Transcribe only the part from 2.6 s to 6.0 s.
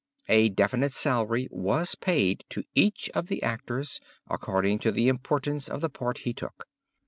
each of the actors according to the importance of the